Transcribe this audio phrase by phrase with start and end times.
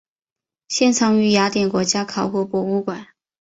[0.67, 3.09] 现藏于雅典国家考古博物馆。